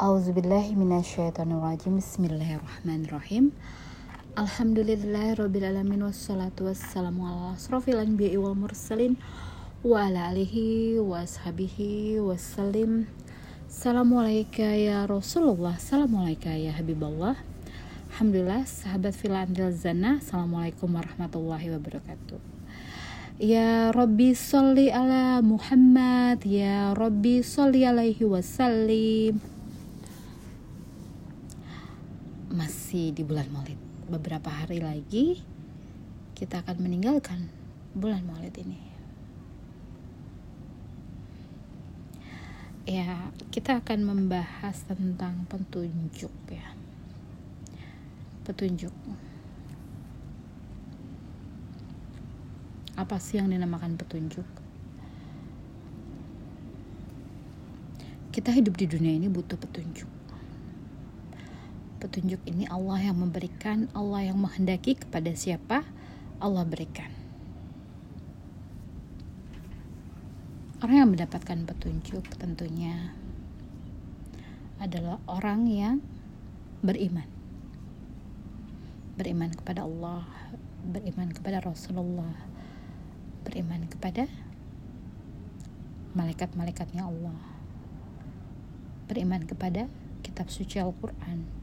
Auzubillahiminasyaitonirrajim 0.00 2.00
Bismillahirrahmanirrahim. 2.00 3.52
Alhamdulillahirrabbilalamin 4.32 6.08
Wassalatu 6.08 6.72
wassalamu 6.72 7.28
ala 7.28 7.52
asrafil 7.52 8.00
anbiya'i 8.00 8.40
wal 8.40 8.56
mursalin 8.56 9.20
Wa 9.84 10.08
ala 10.08 10.32
alihi 10.32 10.96
wa 11.04 11.20
ashabihi 11.20 12.16
wassalim. 12.16 13.12
Assalamualaikum 13.68 14.72
ya 14.72 15.04
Rasulullah 15.04 15.76
Assalamualaikum 15.76 16.48
ya 16.48 16.72
Habiballah 16.80 17.36
Alhamdulillah 18.16 18.64
sahabat 18.64 19.12
fila 19.12 19.44
andil 19.44 19.68
zana 19.68 20.16
Assalamualaikum 20.16 20.96
warahmatullahi 20.96 21.76
wabarakatuh. 21.76 22.40
Ya 23.36 23.92
Rabbi 23.92 24.32
sholli 24.32 24.88
ala 24.88 25.44
Muhammad 25.44 26.40
Ya 26.48 26.96
Rabbi 26.96 27.44
sholli 27.44 27.84
alaihi 27.84 28.24
wasallim 28.24 29.59
Masih 32.50 33.14
di 33.14 33.22
bulan 33.22 33.46
maulid 33.54 33.78
Beberapa 34.10 34.50
hari 34.50 34.82
lagi 34.82 35.40
Kita 36.34 36.66
akan 36.66 36.82
meninggalkan 36.82 37.46
bulan 37.94 38.26
maulid 38.26 38.54
ini 38.58 38.80
Ya 42.90 43.30
kita 43.54 43.78
akan 43.78 44.02
membahas 44.02 44.82
tentang 44.82 45.46
petunjuk 45.46 46.34
ya 46.50 46.74
Petunjuk 48.42 48.92
apa 53.00 53.16
sih 53.16 53.40
yang 53.40 53.48
dinamakan 53.48 53.96
petunjuk? 53.96 54.44
Kita 58.28 58.52
hidup 58.52 58.76
di 58.76 58.84
dunia 58.84 59.16
ini 59.16 59.24
butuh 59.32 59.56
petunjuk. 59.56 60.06
Petunjuk 62.00 62.40
ini 62.48 62.64
Allah 62.66 63.12
yang 63.12 63.20
memberikan, 63.20 63.92
Allah 63.92 64.32
yang 64.32 64.40
menghendaki 64.40 64.96
kepada 64.96 65.30
siapa 65.36 65.84
Allah 66.40 66.64
berikan. 66.64 67.12
Orang 70.80 70.96
yang 70.96 71.10
mendapatkan 71.12 71.68
petunjuk 71.68 72.24
tentunya 72.40 73.12
adalah 74.80 75.20
orang 75.28 75.68
yang 75.68 75.96
beriman. 76.80 77.28
Beriman 79.20 79.52
kepada 79.52 79.84
Allah, 79.84 80.24
beriman 80.80 81.28
kepada 81.36 81.60
Rasulullah, 81.60 82.32
beriman 83.44 83.84
kepada 83.92 84.24
malaikat-malaikatnya 86.16 87.06
Allah 87.06 87.60
beriman 89.10 89.42
kepada 89.42 89.90
kitab 90.22 90.46
suci 90.54 90.78
Al-Quran 90.78 91.59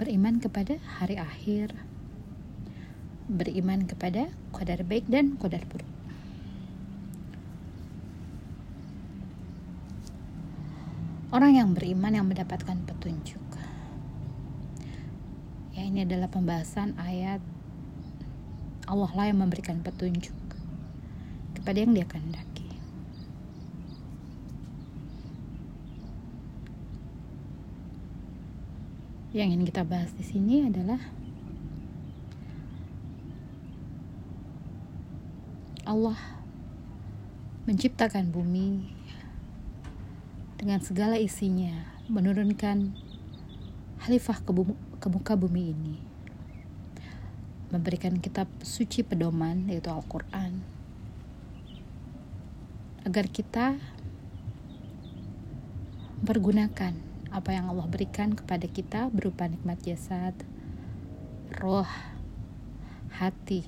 beriman 0.00 0.40
kepada 0.40 0.80
hari 0.96 1.20
akhir. 1.20 1.76
Beriman 3.28 3.84
kepada 3.84 4.32
qadar 4.56 4.80
baik 4.88 5.04
dan 5.12 5.36
qadar 5.36 5.60
buruk. 5.68 5.86
Orang 11.30 11.52
yang 11.54 11.76
beriman 11.76 12.16
yang 12.16 12.26
mendapatkan 12.26 12.80
petunjuk. 12.88 13.44
Ya 15.76 15.86
ini 15.86 16.02
adalah 16.02 16.26
pembahasan 16.32 16.96
ayat 16.98 17.38
Allah 18.90 19.12
lah 19.14 19.30
yang 19.30 19.38
memberikan 19.38 19.78
petunjuk 19.84 20.34
kepada 21.54 21.78
yang 21.78 21.94
dia 21.94 22.08
kehendaki. 22.08 22.59
Yang 29.30 29.46
ingin 29.54 29.62
kita 29.62 29.86
bahas 29.86 30.10
di 30.18 30.26
sini 30.26 30.66
adalah 30.66 30.98
Allah 35.86 36.18
menciptakan 37.70 38.34
bumi 38.34 38.90
dengan 40.58 40.82
segala 40.82 41.14
isinya, 41.14 41.94
menurunkan 42.10 42.90
khalifah 44.02 44.42
ke, 44.42 44.50
ke 44.98 45.06
muka 45.06 45.38
bumi 45.38 45.62
ini. 45.78 45.94
Memberikan 47.70 48.18
kitab 48.18 48.50
suci 48.66 49.06
pedoman 49.06 49.70
yaitu 49.70 49.94
Al-Quran 49.94 50.58
agar 53.06 53.30
kita 53.30 53.78
pergunakan 56.26 57.09
apa 57.30 57.54
yang 57.54 57.70
Allah 57.70 57.86
berikan 57.86 58.34
kepada 58.34 58.66
kita 58.66 59.06
berupa 59.14 59.46
nikmat 59.46 59.78
jasad, 59.86 60.34
roh, 61.62 61.86
hati, 63.14 63.62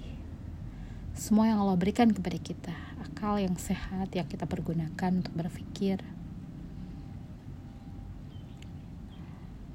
semua 1.15 1.47
yang 1.47 1.63
Allah 1.63 1.79
berikan 1.79 2.11
kepada 2.11 2.35
kita, 2.43 2.75
akal 3.07 3.39
yang 3.39 3.55
sehat 3.55 4.11
yang 4.17 4.27
kita 4.27 4.51
pergunakan 4.51 5.23
untuk 5.23 5.35
berpikir. 5.39 6.03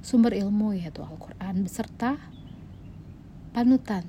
Sumber 0.03 0.35
ilmu 0.35 0.75
yaitu 0.75 1.03
Al-Quran 1.03 1.67
beserta 1.67 2.15
panutan 3.51 4.07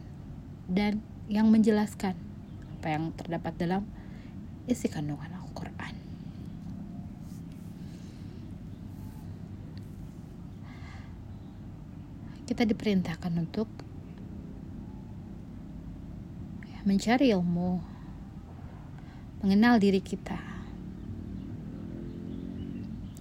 dan 0.71 1.03
yang 1.31 1.50
menjelaskan 1.50 2.15
apa 2.78 2.87
yang 2.88 3.11
terdapat 3.15 3.55
dalam 3.59 3.83
isi 4.67 4.87
kandungan 4.91 5.31
Al-Quran. 5.34 5.94
Kita 12.59 12.75
diperintahkan 12.75 13.39
untuk 13.39 13.71
mencari 16.83 17.31
ilmu, 17.31 17.79
mengenal 19.47 19.79
diri 19.79 20.03
kita, 20.03 20.43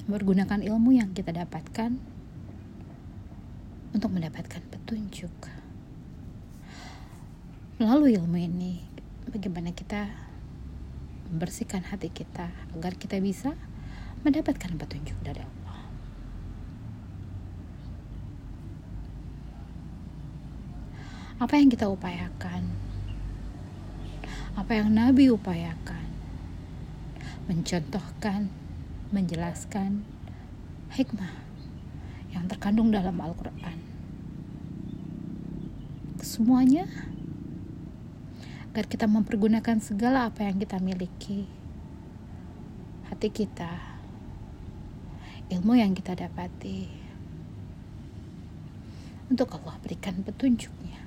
menggunakan 0.09 0.57
ilmu 0.65 0.89
yang 0.97 1.13
kita 1.13 1.37
dapatkan 1.37 2.01
untuk 3.93 4.09
mendapatkan 4.09 4.65
petunjuk 4.73 5.29
melalui 7.77 8.17
ilmu 8.17 8.41
ini 8.41 8.81
bagaimana 9.29 9.69
kita 9.69 10.17
membersihkan 11.29 11.85
hati 11.85 12.09
kita 12.09 12.49
agar 12.73 12.97
kita 12.97 13.21
bisa 13.21 13.53
mendapatkan 14.25 14.73
petunjuk 14.81 15.21
dari 15.21 15.45
Allah. 15.45 15.56
Apa 21.37 21.53
yang 21.53 21.69
kita 21.69 21.85
upayakan? 21.85 22.65
Apa 24.57 24.73
yang 24.73 24.89
Nabi 24.89 25.29
upayakan? 25.29 26.09
Mencontohkan, 27.45 28.49
menjelaskan 29.13 30.01
hikmah 30.97 31.29
yang 32.33 32.49
terkandung 32.49 32.89
dalam 32.89 33.13
Al-Quran. 33.21 33.77
Semuanya 36.25 36.89
agar 38.73 38.89
kita 38.89 39.05
mempergunakan 39.05 39.77
segala 39.77 40.33
apa 40.33 40.41
yang 40.41 40.57
kita 40.57 40.81
miliki, 40.81 41.45
hati 43.13 43.29
kita, 43.29 43.77
ilmu 45.53 45.77
yang 45.77 45.93
kita 45.93 46.17
dapati, 46.17 46.89
untuk 49.29 49.53
Allah 49.53 49.77
berikan 49.85 50.25
petunjuknya. 50.25 51.06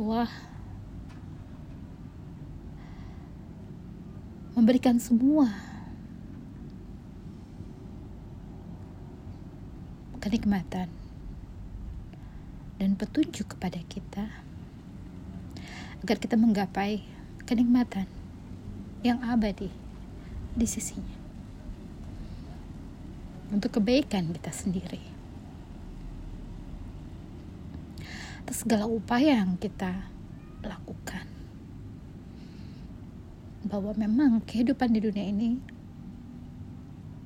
Allah 0.00 0.32
memberikan 4.56 4.96
semua 4.96 5.52
kenikmatan 10.24 10.88
dan 12.80 12.96
petunjuk 12.96 13.52
kepada 13.52 13.76
kita 13.92 14.24
agar 16.00 16.16
kita 16.16 16.40
menggapai 16.40 17.04
kenikmatan 17.44 18.08
yang 19.04 19.20
abadi 19.20 19.68
di 20.56 20.64
sisinya. 20.64 21.20
Untuk 23.52 23.76
kebaikan 23.76 24.32
kita 24.32 24.48
sendiri 24.48 25.19
atas 28.50 28.66
segala 28.66 28.90
upaya 28.90 29.46
yang 29.46 29.54
kita 29.62 30.10
lakukan. 30.66 31.22
Bahwa 33.62 33.94
memang 33.94 34.42
kehidupan 34.42 34.90
di 34.90 34.98
dunia 34.98 35.22
ini 35.22 35.62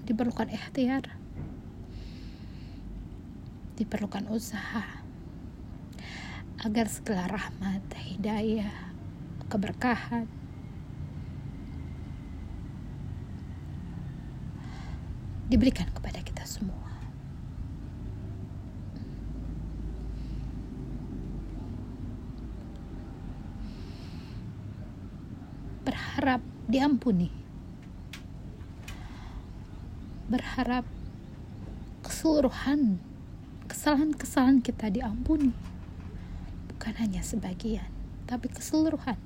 diperlukan 0.05 0.53
ikhtiar, 0.53 1.17
diperlukan 3.81 4.29
usaha 4.29 5.01
agar 6.61 6.93
segala 6.93 7.25
rahmat, 7.33 7.81
hidayah, 8.05 8.93
keberkahan 9.49 10.29
diberikan 15.49 15.89
kepada 15.89 16.21
kita 16.21 16.45
semua. 16.45 16.94
Berharap 25.85 26.41
diampuni. 26.67 27.29
Berharap 30.27 30.89
keseluruhan 32.01 32.99
kesalahan-kesalahan 33.69 34.65
kita 34.65 34.89
diampuni. 34.89 35.53
Bukan 36.73 36.97
hanya 37.01 37.21
sebagian, 37.21 37.89
tapi 38.25 38.49
keseluruhan. 38.49 39.21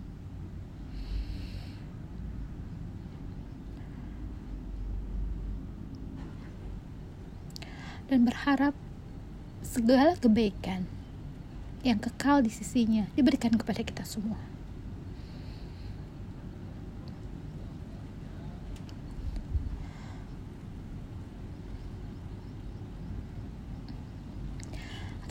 dan 8.08 8.25
berharap 8.25 8.72
segala 9.61 10.16
kebaikan 10.16 10.88
yang 11.84 12.00
kekal 12.00 12.40
di 12.40 12.49
sisinya 12.49 13.04
diberikan 13.12 13.52
kepada 13.52 13.84
kita 13.84 14.02
semua. 14.02 14.40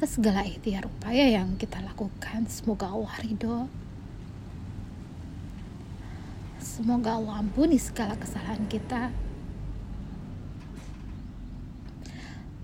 Atas 0.07 0.24
segala 0.24 0.48
ikhtiar 0.48 0.88
upaya 0.88 1.27
yang 1.36 1.59
kita 1.59 1.83
lakukan, 1.83 2.48
semoga 2.48 2.88
Allah 2.88 3.12
ridho. 3.27 3.68
Semoga 6.63 7.19
Allah 7.19 7.44
ampuni 7.44 7.75
segala 7.75 8.15
kesalahan 8.15 8.63
kita 8.71 9.12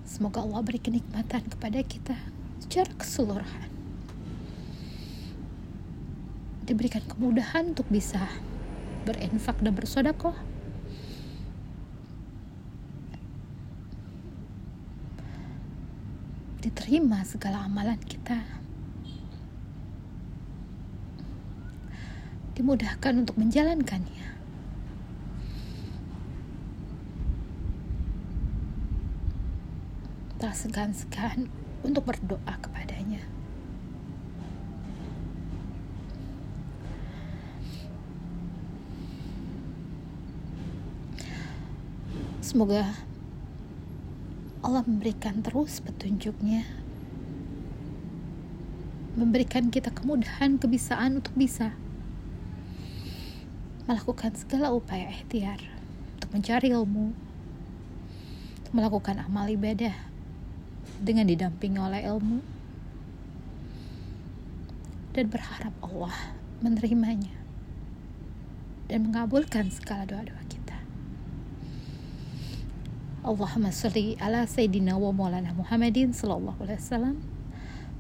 Semoga 0.08 0.40
Allah 0.40 0.64
beri 0.64 0.80
kenikmatan 0.80 1.44
kepada 1.52 1.84
kita 1.84 2.16
secara 2.64 2.96
keseluruhan. 2.96 3.68
Diberikan 6.64 7.04
kemudahan 7.12 7.76
untuk 7.76 7.92
bisa 7.92 8.24
berinfak 9.04 9.60
dan 9.60 9.76
bersodakoh. 9.76 10.53
Diterima 16.64 17.28
segala 17.28 17.68
amalan 17.68 18.00
kita. 18.00 18.40
Dimudahkan 22.56 23.20
untuk 23.20 23.36
menjalankannya. 23.36 24.34
tak 30.44 30.60
segan-segan 30.60 31.48
untuk 31.88 32.04
berdoa 32.04 32.60
kepadanya. 32.60 33.24
Semoga 42.44 42.92
Allah 44.64 44.88
memberikan 44.88 45.44
terus 45.44 45.84
petunjuknya 45.84 46.64
memberikan 49.14 49.70
kita 49.70 49.94
kemudahan, 49.94 50.58
kebisaan 50.58 51.22
untuk 51.22 51.38
bisa 51.38 51.78
melakukan 53.86 54.34
segala 54.34 54.74
upaya 54.74 55.12
ikhtiar 55.12 55.62
untuk 56.18 56.34
mencari 56.34 56.74
ilmu, 56.74 57.14
melakukan 58.74 59.22
amal 59.22 59.46
ibadah, 59.46 59.94
dengan 61.04 61.28
didampingi 61.28 61.80
oleh 61.84 62.02
ilmu 62.08 62.40
dan 65.14 65.26
berharap 65.30 65.76
Allah 65.84 66.16
menerimanya 66.64 67.36
dan 68.88 69.12
mengabulkan 69.12 69.68
segala 69.68 70.08
doa-doa. 70.08 70.43
Allahumma 73.24 73.72
salli 73.72 74.18
ala 74.20 74.44
sayyidina 74.44 75.00
wa 75.00 75.14
maulana 75.16 75.56
Muhammadin 75.56 76.12
sallallahu 76.12 76.60
alaihi 76.60 76.76
wasallam. 76.76 77.16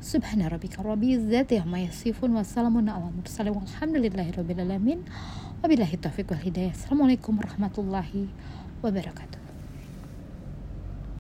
Subhana 0.03 0.51
rabbika 0.51 0.83
rabbil 0.83 1.15
izzati 1.15 1.63
amma 1.63 1.79
yasifun 1.79 2.35
wa 2.35 2.43
salamun 2.43 2.91
ala 2.91 3.07
mursalin 3.07 3.55
walhamdulillahi 3.55 4.35
rabbil 4.35 4.59
alamin. 4.59 4.99
Wabillahi 5.63 5.95
taufiq 5.95 6.27
wal 6.27 6.43
hidayah. 6.43 6.75
Assalamualaikum 6.75 7.39
warahmatullahi 7.39 8.27
wabarakatuh. 8.83 9.42